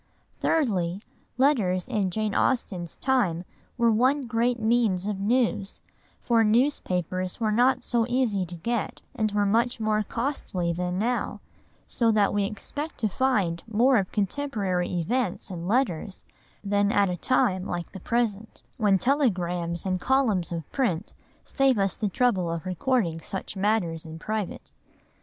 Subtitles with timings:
[0.39, 1.03] Thirdly,
[1.37, 3.45] letters in Jane Austen's time
[3.77, 5.83] were one great means of news,
[6.23, 11.39] for newspapers were not so easy to get, and were much more costly than now,
[11.85, 16.25] so that we expect to find more of contemporary events in letters
[16.63, 21.13] than at a time like the present, when telegrams and columns of print
[21.43, 24.71] save us the trouble of recording such matters in private.